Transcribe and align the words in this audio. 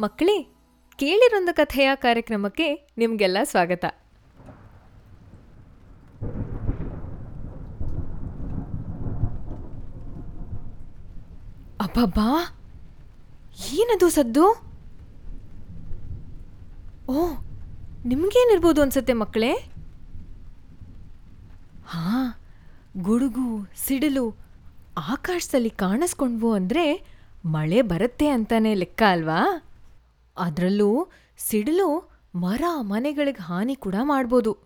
ಮಕ್ಕಳೇ, 0.00 0.42
ಕೇಳಿರೊಂದು 0.96 1.54
ಕಥೆಯ 1.54 1.90
ಕಾರ್ಯಕ್ರಮಕ್ಕೆ 1.94 2.88
ನಿಮಗೆಲ್ಲ 2.98 3.36
ಸ್ವಾಗತ. 3.42 3.84
ಅಬ್ಬಬ್ಬಾ! 11.80 12.28
ಏನದು 13.72 14.08
ಸದ್ದು? 14.08 14.44
ಓ, 17.08 17.28
ನಿಮ್ಗೇನಿರ್ಬೋದು 18.04 18.82
ಅನ್ಸುತ್ತೆ 18.82 19.12
ಮಕ್ಕಳೇ? 19.12 19.52
ಹಾ, 21.86 22.40
ಗುಡುಗು, 22.96 23.68
ಸಿಡಿಲು 23.86 24.34
ಆಕಾಶದಲ್ಲಿ 24.96 25.70
ಕಾಣಿಸ್ಕೊಂಡ್ವು 25.70 26.52
ಅಂದ್ರೆ 26.52 27.14
ಮಳೆ 27.44 27.82
ಬರುತ್ತೆ 27.82 28.28
ಅಂತಾನೆ 28.28 28.74
ಲೆಕ್ಕ 28.74 29.02
ಅಲ್ವಾ? 29.08 29.40
ಅದರಲ್ಲೂ 30.36 31.08
ಸಿಡಿಲು 31.38 32.10
ಮರ 32.34 32.62
ಮನೆಗಳಿಗೆ 32.80 33.42
ಹಾನಿ 33.42 33.74
ಕೂಡ 33.74 33.94
ಮಾಡ್ಬೋದು. 34.02 34.56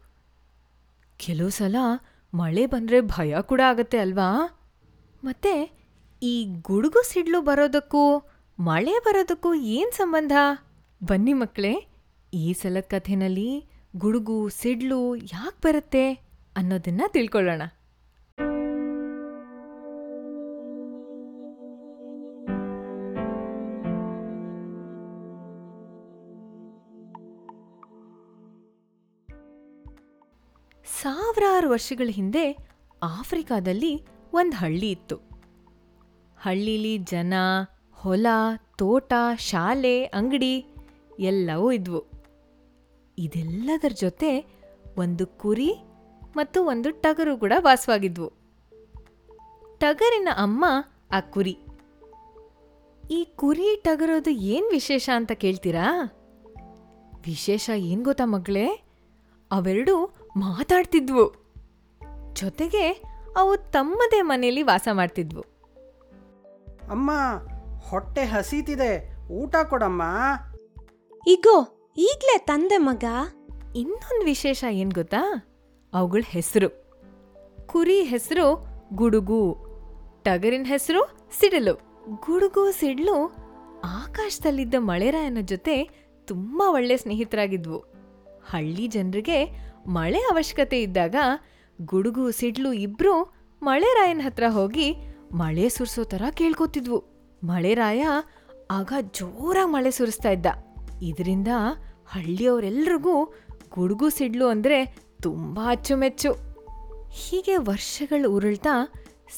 ಕೆಲವು 1.18 1.48
ಸಲ 1.48 1.76
ಮಳೆ 2.34 2.66
ಬಂದ್ರೆ 2.66 3.00
ಭಯ 3.00 3.36
ಕೂಡ 3.42 3.60
ಆಗತ್ತೆ 3.68 3.98
ಅಲ್ವಾ? 3.98 4.58
ಮತ್ತೆ 5.24 5.78
ಈ 6.22 6.44
ಗುಡುಗು 6.60 7.10
ಸಿಡ್ಲು 7.10 7.40
ಬರೋದಕ್ಕೂ 7.40 8.18
ಮಳೆ 8.58 8.92
ಬರೋದಕ್ಕೂ 9.04 9.54
ಏನು 9.54 9.96
ಸಂಬಂಧ? 9.96 10.32
ಬನ್ನಿ 11.04 11.32
ಮಕ್ಕಳೇ, 11.32 11.86
ಈ 12.34 12.52
ಸಲದ 12.52 12.82
ಕಥೆನಲ್ಲಿ 12.82 13.64
ಗುಡುಗು, 13.96 14.48
ಸಿಡ್ಲು 14.48 15.16
ಯಾಕೆ 15.16 15.60
ಬರುತ್ತೆ 15.62 16.12
ಅನ್ನೋದನ್ನ 16.56 17.02
ತಿಳ್ಕೊಳ್ಳೋಣ. 17.08 17.62
ಸಾವಿರಾರು 31.02 31.70
ವರ್ಷಗಳ 31.70 32.08
ಹಿಂದೆ 32.10 32.52
ಆಫ್ರಿಕಾದಲ್ಲಿ 33.02 34.06
ಒಂದು 34.32 34.56
ಹಳ್ಳಿ 34.56 34.90
ಇತ್ತು. 34.90 35.16
ಹಳ್ಳಿಲಿ 36.38 36.98
ಜನ, 36.98 37.34
ಹೊಲ, 37.92 38.26
ತೋಟ, 38.76 39.12
ಶಾಲೆ, 39.38 40.04
ಅಂಗಡಿ 40.04 40.66
ಎಲ್ಲವೂ 41.18 41.72
ಇದ್ವು. 41.72 42.04
ಇದೆಲ್ಲದರ 43.18 43.92
ಜೊತೆ 43.94 44.46
ಒಂದು 44.98 45.26
ಕುರಿ 45.26 45.74
ಮತ್ತು 46.36 46.64
ಒಂದು 46.64 46.90
ಟಗರು 46.90 47.36
ಕೂಡ 47.36 47.52
ವಾಸವಾಗಿದ್ವು. 47.58 48.32
ಟಗರಿನ 49.78 50.28
ಅಮ್ಮ 50.36 50.64
ಆ 51.10 51.20
ಕುರಿ. 51.20 51.58
ಈ 53.10 53.24
ಕುರಿ 53.36 53.76
ಟಗರೋದು 53.76 54.30
ಏನು 54.30 54.68
ವಿಶೇಷ 54.68 55.10
ಅಂತ 55.14 55.32
ಕೇಳ್ತೀರಾ? 55.32 56.02
ವಿಶೇಷ 57.26 57.70
ಏನ್ 57.76 58.04
ಗೊತ್ತಾ 58.04 58.24
ಮಗಳೇ? 58.24 58.84
ಅವೆರಡು 59.50 60.27
ಮಾತಾಡ್ತಿದ್ವು. 60.36 61.48
ಜೊತೆಗೆ 62.32 63.02
ಅವು 63.36 63.56
ತಮ್ಮದೇ 63.56 64.22
ಮನೆಯಲ್ಲಿ 64.22 64.62
ವಾಸ 64.62 64.88
ಮಾಡ್ತಿದ್ವು. 64.92 65.40
ಅಮ್ಮ 66.90 67.10
ಹೊಟ್ಟೆ 67.88 68.24
ಹಸೀತಿದೆ. 68.24 69.18
ಊಟ 69.28 69.56
ಕೊಡಮ್ಮ. 69.56 70.02
ಇಗೋ 71.26 71.90
ಈಗ್ಲೇ 71.96 72.38
ತಂದೆ 72.38 72.76
ಮಗ. 72.76 73.04
ಇನ್ನೊಂದು 73.76 74.24
ವಿಶೇಷ 74.24 74.64
ಏನ್ 74.70 74.92
ಗೊತ್ತಾ? 74.92 75.48
ಅವುಗಳ 75.94 76.22
ಹೆಸರು. 76.26 76.68
ಕುರಿ 77.66 78.02
ಹೆಸರು 78.02 78.64
ಗುಡುಗು 78.92 79.56
ಟಗರಿನ 80.22 80.62
ಹೆಸರು 80.64 81.18
ಸಿಡಲು. 81.40 81.74
ಗುಡುಗು 82.14 82.72
ಸಿಡ್ಲು 82.72 83.34
ಆಕಾಶದಲ್ಲಿದ್ದ 83.84 84.74
ಮಳೆರಾಯನ 84.78 85.38
ಜೊತೆ 85.40 85.90
ತುಂಬಾ 86.24 86.70
ಒಳ್ಳೆ 86.70 86.96
ಸ್ನೇಹಿತರಾಗಿದ್ವು. 86.96 87.78
ಹಳ್ಳಿ 88.50 88.86
ಜನರಿಗೆ 88.86 89.68
ಮಳೆ 89.88 90.18
ಅವಶ್ಯಕತೆ 90.18 90.82
ಇದ್ದಾಗ 90.82 91.14
ಗುಡುಗು, 91.80 92.30
ಸಿಡ್ಲು 92.30 92.72
ಇಬ್ರು 92.72 93.34
ಮಳೆರಾಯನ 93.62 94.20
ಹತ್ರ 94.24 94.44
ಹೋಗಿ 94.48 94.94
ಮಳೆ 95.32 95.68
ಸುರಿಸೋ 95.68 96.04
ತರ 96.04 96.22
ಕೇಳ್ಕೊತಿದ್ವು. 96.34 97.04
ಮಳೆರಾಯ 97.44 98.06
ಆಗ 98.70 98.92
ಜೋರಾಗಿ 99.00 99.72
ಮಳೆ 99.72 99.90
ಸುರಿಸ್ತಾ 99.90 100.30
ಇದ್ದ. 100.30 100.46
ಇದರಿಂದ 101.02 101.48
ಹಳ್ಳಿಯವರೆಲ್ರಿಗೂ 102.06 103.24
ಗುಡುಗು, 103.70 104.08
ಸಿಡ್ಲು 104.08 104.46
ಅಂದ್ರೆ 104.46 104.96
ತುಂಬಾ 105.22 105.70
ಅಚ್ಚುಮೆಚ್ಚು. 105.70 106.32
ಹೀಗೆ 107.10 107.56
ವರ್ಷಗಳು 107.56 108.32
ಉರುಳ್ತಾ 108.32 108.92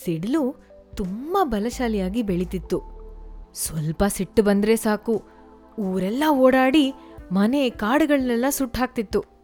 ಸಿಡ್ಲು 0.05 0.55
ತುಂಬಾ 0.97 1.45
ಬಲಶಾಲಿಯಾಗಿ 1.45 2.23
ಬೆಳೀತಿತ್ತು. 2.23 2.83
ಸ್ವಲ್ಪ 3.55 4.05
ಸಿಟ್ಟು 4.09 4.43
ಬಂದ್ರೆ 4.43 4.77
ಸಾಕು. 4.77 5.23
ಊರೆಲ್ಲ 5.79 6.25
ಓಡಾಡಿ 6.31 6.95
ಮನೆ 7.33 7.71
ಕಾಡುಗಳನ್ನೆಲ್ಲ 7.71 8.45
ಸುಟ್ಟಾಕ್ತಿತ್ತು. 8.51 9.40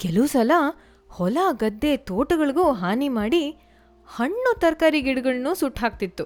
ಕೆಲವು 0.00 0.26
ಸಲ 0.26 0.52
ಹೊಲ 1.08 1.38
ಗದ್ದೆ 1.52 1.96
ತೋಟಗಳಿಗೂ 1.96 2.72
ಹಾನಿ 2.72 3.08
ಮಾಡಿ 3.08 3.50
ಹಣ್ಣು 4.06 4.60
ತರಕಾರಿ 4.60 5.00
ಗಿಡಗಳನ್ನೂ 5.00 5.54
ಸುಟ್ಟಾಕ್ತಿತ್ತು 5.54 6.24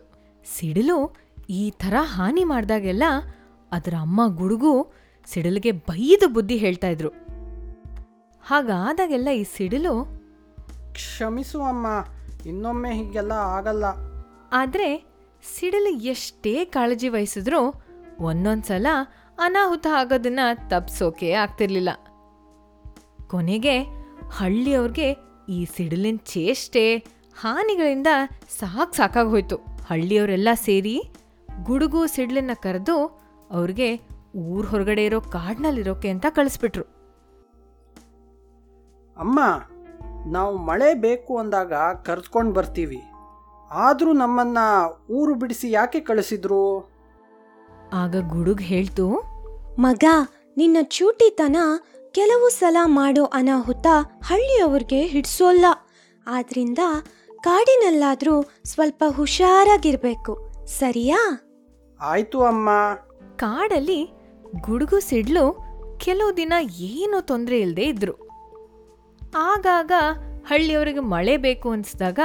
ಸಿಡಿಲು 0.57 1.17
ಈ 1.51 1.71
ಥರ 1.71 1.95
ಹಾನಿ 2.01 2.45
ಮಾಡಿದಾಗೆಲ್ಲ 2.45 3.03
ಅದರ 3.73 3.95
ಅಮ್ಮ 4.01 4.37
ಗುಡುಗು 4.37 4.93
ಸಿಡಿಲಿಗೆ 5.27 5.73
ಬೈದು 5.73 6.29
ಬುದ್ಧಿ 6.29 6.57
ಹೇಳ್ತಾ 6.57 6.89
ಇದ್ರು. 6.89 7.09
ಹಾಗಾದಾಗೆಲ್ಲ 8.43 9.29
ಈ 9.29 9.45
ಸಿಡಿಲು 9.45 10.05
ಕ್ಷಮಿಸು 10.93 11.63
ಅಮ್ಮ 11.63 11.87
ಇನ್ನೊಮ್ಮೆ 12.47 12.95
ಹೀಗೆಲ್ಲ 12.95 13.33
ಆಗಲ್ಲ. 13.33 13.85
ಆದ್ರೆ 14.53 14.89
ಸಿಡಿಲು 15.57 15.91
ಎಷ್ಟೇ 15.91 16.65
ಕಾಳಜಿ 16.65 17.09
ವಹಿಸಿದ್ರೂ 17.09 17.75
ಒಂದೊಂದ್ಸಲ 18.21 18.87
ಅನಾಹುತ 19.39 19.87
ಆಗೋದನ್ನ 19.97 20.41
ತಪ್ಪಿಸೋಕೆ 20.69 21.33
ಆಗ್ತಿರ್ಲಿಲ್ಲ. 21.33 21.89
ಕೊನೆಗೆ 23.35 23.77
ಹಳ್ಳಿಯವ್ರಿಗೆ 24.31 25.09
ಈ 25.49 25.59
ಸಿಡಿಲಿನ 25.65 26.17
ಚೇಷ್ಟೆ 26.25 26.83
ಹಾನಿಗಳಿಂದ 27.41 28.07
ಸಾಕ್ 28.91 29.27
ಹೋಯ್ತು 29.31 29.57
ಹಳ್ಳಿಯವರೆಲ್ಲ 29.87 30.49
ಸೇರಿ 30.55 30.97
ಗುಡುಗು 31.63 32.07
ಸಿಡ್ಲನ್ನ 32.07 32.51
ಕರೆದು 32.55 32.97
ಅವ್ರಿಗೆ 33.51 33.89
ಊರ್ 34.37 34.67
ಹೊರಗಡೆ 34.67 35.05
ಇರೋ 35.05 35.21
ಕಾಡ್ನಲ್ಲಿರೋಕೆ 35.21 36.09
ಅಂತ 36.09 36.27
ಕಳಿಸ್ಬಿಟ್ರು. 36.31 36.85
ಅಮ್ಮ 39.17 39.41
ನಾವು 40.33 40.57
ಮಳೆ 40.57 40.95
ಬೇಕು 40.95 41.39
ಅಂದಾಗ 41.39 41.73
ಕರೆದ್ಕೊಂಡು 42.05 42.53
ಬರ್ತೀವಿ. 42.53 43.01
ಆದರೂ 43.71 44.13
ನಮ್ಮನ್ನ 44.13 44.59
ಊರು 45.11 45.35
ಬಿಡಿಸಿ 45.35 45.71
ಯಾಕೆ 45.71 46.01
ಕಳಿಸಿದ್ರು? 46.01 46.63
ಆಗ 47.93 48.15
ಗುಡುಗ್ 48.29 48.63
ಹೇಳ್ತು 48.63 49.07
ಮಗ 49.79 50.05
ನಿನ್ನ 50.57 50.77
ಚೂಟಿತನ 50.83 51.57
ಕೆಲವು 52.15 52.49
ಸಲ 52.49 52.77
ಮಾಡೋ 52.85 53.25
ಅನಾಹುತ 53.25 53.87
ಹಳ್ಳಿಯವ್ರಿಗೆ 54.25 55.07
ಹಿಡ್ಸೋಲ್ಲ. 55.07 55.65
ಆದ್ರಿಂದ 56.27 56.79
ಕಾಡಿನಲ್ಲಾದ್ರೂ 57.41 58.43
ಸ್ವಲ್ಪ 58.65 59.05
ಹುಷಾರಾಗಿರ್ಬೇಕು. 59.09 60.53
ಸರಿಯಾ? 60.67 61.41
ಆಯ್ತು 62.01 62.43
ಅಮ್ಮ. 62.43 62.69
ಕಾಡಲ್ಲಿ 63.37 64.11
ಗುಡುಗು 64.61 65.01
ಸಿಡ್ಲು 65.01 65.59
ಕೆಲವು 65.99 66.37
ದಿನ 66.37 66.53
ಏನೂ 66.71 67.21
ತೊಂದರೆ 67.21 67.61
ಇಲ್ಲದೆ 67.61 67.83
ಇದ್ರು. 67.83 68.13
ಆಗಾಗ 69.37 69.93
ಹಳ್ಳಿಯವರಿಗೆ 70.47 71.01
ಮಳೆ 71.01 71.37
ಬೇಕು 71.37 71.71
ಅನ್ಸ್ದಾಗ 71.71 72.19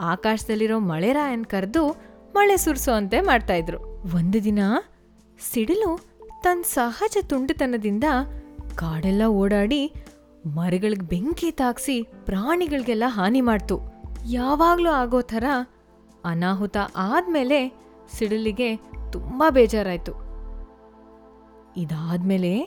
ಆಕಾಶದಲ್ಲಿರೋ 0.00 0.78
ಮಳೆರಾಯನ್ 0.78 1.44
ಕರೆದು 1.44 1.96
ಮಳೆ 2.34 2.56
ಸುರಿಸೋಂತೆ 2.56 3.20
ಮಾಡ್ತಾ 3.20 3.54
ಇದ್ರು. 3.54 3.78
ಒಂದು 4.16 4.44
ದಿನ 4.44 4.58
ಸಿಡಿಲು 5.52 5.98
ತನ್ನ 6.42 6.62
ಸಹಜ 6.62 7.16
ತುಂಡುತನದಿಂದ 7.26 8.04
ಕಾಡೆಲ್ಲ 8.76 9.22
ಓಡಾಡಿ 9.22 9.92
ಮರಗಳಿಗೆ 10.46 11.06
ಬೆಂಕಿ 11.06 11.50
ತಾಕ್ಸಿ 11.50 12.02
ಪ್ರಾಣಿಗಳಿಗೆಲ್ಲ 12.02 13.04
ಹಾನಿ 13.06 13.40
ಮಾಡ್ತು. 13.40 13.80
ಯಾವಾಗಲೂ 14.28 14.90
ಆಗೋ 14.90 15.20
ಥರ 15.22 15.44
ಅನಾಹುತ 16.24 16.76
ಆದಮೇಲೆ 16.96 17.58
ಸಿಡಿಲಿಗೆ 18.12 18.76
ತುಂಬಾ 19.12 19.50
ಬೇಜಾರಾಯಿತು. 19.50 20.12
ಇದಾದಮೇಲೆ 21.76 22.60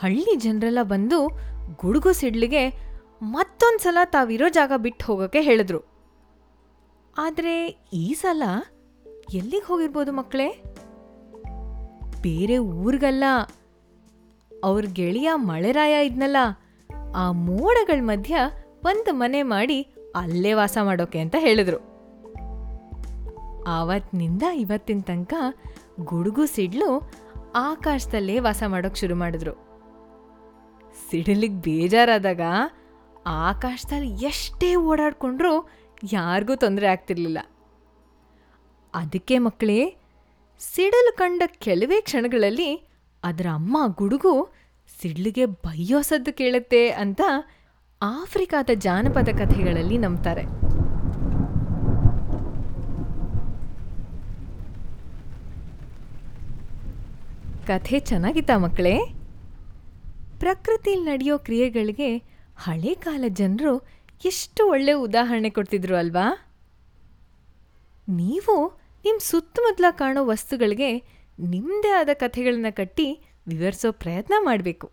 ಹಳ್ಳಿ 0.00 0.36
ಜನರೆಲ್ಲ 0.36 0.82
ಬಂದು 0.82 1.28
ಗುಡುಗು 1.76 2.12
ಸಿಡ್ಲಿಗೆ 2.12 2.68
ಮತ್ತೊಂದ್ಸಲ 3.22 3.98
ತಾವಿರೋ 4.04 4.48
ಜಾಗ 4.48 4.72
ಬಿಟ್ಟು 4.76 5.04
ಹೋಗೋಕ್ಕೆ 5.04 5.40
ಹೇಳಿದ್ರು. 5.40 5.80
ಆದ್ರೆ 7.18 7.54
ಈ 7.92 8.14
ಸಲ 8.14 8.42
ಎಲ್ಲಿಗೆ 9.34 9.66
ಹೋಗಿರ್ಬೋದು 9.66 10.12
ಮಕ್ಕಳೇ 10.12 10.48
ಬೇರೆ 12.22 12.58
ಊರ್ಗಲ್ಲ. 12.58 13.24
ಅವ್ರ 14.64 14.84
ಗೆಳೆಯ 14.92 15.30
ಮಳೆರಾಯ 15.34 16.06
ಇದ್ನಲ್ಲ, 16.06 16.36
ಆ 17.16 17.32
ಮೋಡಗಳ 17.32 17.98
ಮಧ್ಯ 18.00 18.36
ಒಂದು 18.84 19.12
ಮನೆ 19.12 19.42
ಮಾಡಿ 19.42 19.82
ಅಲ್ಲೇ 20.14 20.52
ವಾಸ 20.52 20.78
ಮಾಡೋಕೆ 20.82 21.18
ಅಂತ 21.18 21.36
ಹೇಳಿದ್ರು. 21.38 21.78
ಆವತ್ತಿನಿಂದ 23.68 24.42
ಇವತ್ತಿನ 24.42 25.00
ತನಕ 25.00 25.34
ಗುಡುಗು 26.00 26.46
ಸಿಡ್ಲು 26.46 27.10
ಆಕಾಶದಲ್ಲೇ 27.54 28.38
ವಾಸ 28.38 28.62
ಮಾಡೋಕೆ 28.66 28.94
ಶುರು 28.94 29.14
ಮಾಡಿದ್ರು. 29.14 29.52
ಸಿಡಿಲಿಗೆ 31.10 31.54
ಬೇಜಾರಾದಾಗ 31.54 32.40
ಆಕಾಶದಲ್ಲಿ 33.26 34.14
ಎಷ್ಟೇ 34.14 34.74
ಓಡಾಡಿಕೊಂಡ್ರೂ 34.74 35.68
ಯಾರಿಗೂ 36.12 36.54
ತೊಂದರೆ 36.54 36.86
ಆಗ್ತಿರ್ಲಿಲ್ಲ. 36.86 37.38
ಅದಕ್ಕೆ 38.94 39.38
ಮಕ್ಕಳೇ, 39.38 39.96
ಸಿಡಲು 40.60 41.16
ಕಂಡ 41.16 41.42
ಕೆಲವೇ 41.46 42.00
ಕ್ಷಣಗಳಲ್ಲಿ 42.00 42.91
ಅದರ 43.24 43.46
ಅಮ್ಮ 43.54 43.76
ಗುಡುಗು 43.88 44.52
ಸಿಡ್ಲಿಗೆ 45.00 45.46
ಬೈಯೋ 45.46 46.00
ಸದ್ದು 46.00 46.32
ಕೇಳುತ್ತೆ 46.32 46.90
ಅಂತ 46.90 47.20
ಆಫ್ರಿಕಾದ 48.02 48.70
ಜಾನಪದ 48.74 49.28
ಕಥೆಗಳಲ್ಲಿ 49.38 49.98
ನಂಬ್ತಾರೆ. 49.98 50.44
ಕಥೆ 57.66 57.98
ಚೆನ್ನಾಗಿತ್ತಾ 58.00 58.56
ಮಕ್ಕಳೇ? 58.58 58.98
ಪ್ರಕೃತಿಯಲ್ಲಿ 60.38 61.06
ನಡೆಯೋ 61.06 61.38
ಕ್ರಿಯೆಗಳಿಗೆ 61.38 62.18
ಹಳೆ 62.56 62.94
ಕಾಲ 62.94 63.24
ಜನರು 63.28 63.78
ಎಷ್ಟು 64.24 64.70
ಒಳ್ಳೆ 64.70 64.92
ಉದಾಹರಣೆ 64.92 65.50
ಕೊಡ್ತಿದ್ರು 65.50 65.96
ಅಲ್ವಾ? 65.96 66.26
ನೀವು 68.08 68.80
ನಿಮ್ಮ 69.04 69.18
ಸುತ್ತಮುತ್ತಲ 69.22 69.84
ಕಾಣೋ 69.90 70.26
ವಸ್ತುಗಳಿಗೆ 70.26 71.21
ನಿಮ್ಮದೇ 71.42 71.88
ಆದ 71.88 72.08
ಕಥೆಗಳನ್ನ 72.12 72.66
ಕಟ್ಟಿ 72.70 73.20
ವಿವರಿಸೋ 73.48 73.92
ಪ್ರಯತ್ನ 73.92 74.34
ಮಾಡಬೇಕು. 74.38 74.90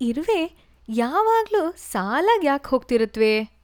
ಇರುವೆ 0.00 0.56
ಯಾವಾಗಲೂ 0.88 1.72
ಸಾಲಾಗಿ 1.72 2.46
ಯಾಕೆ 2.46 2.68
ಹೋಗ್ತಿರುತ್ತವೆ 2.68 3.62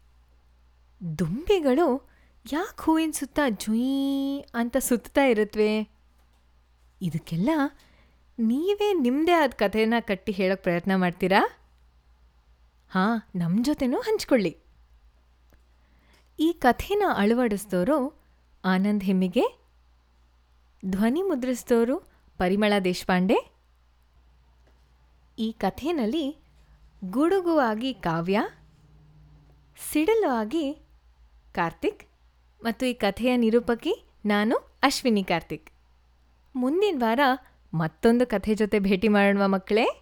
ದುಂಬಿಗಳು 1.18 2.10
ಯಾಕೆ 2.52 2.82
ಹೂವಿನ 2.82 3.10
ಸುತ್ತ 3.14 3.40
ಜುಯ್ 3.48 4.42
ಅಂತ 4.54 4.76
ಸುತ್ತಾ 4.76 5.24
ಇರುತ್ತವೆ 5.24 5.92
ಇದಕ್ಕೆಲ್ಲ 7.02 7.50
ನೀವೇ 8.38 8.92
ನಿಮ್ಮದೇ 8.92 9.32
ಆದ 9.32 9.50
ಕಥೆನ 9.50 9.94
ಕಟ್ಟಿ 10.00 10.32
ಹೇಳೋಕ್ಕೆ 10.32 10.62
ಪ್ರಯತ್ನ 10.62 10.92
ಮಾಡ್ತೀರಾ? 10.96 11.58
ಹಾಂ 12.90 13.22
ನಮ್ಮ 13.36 13.64
ಜೊತೆನೂ 13.64 13.98
ಹಂಚ್ಕೊಳ್ಳಿ. 13.98 14.56
ಈ 16.38 16.52
ಕಥೆನ 16.52 17.02
ಅಳವಡಿಸಿದವರು 17.16 18.22
ಆನಂದ್ 18.64 19.04
ಹೆಮ್ಮಿಗೆ 19.04 19.61
ಧ್ವನಿ 20.86 21.22
ಮುದ್ರಿಸಿದವರು 21.22 21.98
ಪರಿಮಳ 22.38 22.72
ದೇಶಪಾಂಡೆ. 22.84 23.52
ಈ 25.38 25.52
ಕಥೆನಲ್ಲಿ 25.52 26.36
ಗುಡುಗು 27.04 27.58
ಆಗಿ 27.58 27.94
ಕಾವ್ಯ 27.94 28.40
ಸಿಡಲು 29.92 30.30
ಆಗಿ 30.30 30.86
ಕಾರ್ತಿಕ್ 31.52 32.04
ಮತ್ತು 32.64 32.86
ಈ 32.86 32.92
ಕಥೆಯ 32.92 33.36
ನಿರೂಪಕಿ 33.36 34.06
ನಾನು 34.24 34.56
ಅಶ್ವಿನಿ 34.56 35.24
ಕಾರ್ತಿಕ್. 35.24 35.70
ಮುಂದಿನ 36.56 36.96
ವಾರ 36.98 37.20
ಮತ್ತೊಂದು 37.74 38.26
ಕಥೆ 38.26 38.54
ಜೊತೆ 38.54 38.78
ಭೇಟಿ 38.78 39.08
ಮಾಡೋಣ 39.08 39.46
ಮಕ್ಕಳೇ. 39.46 40.01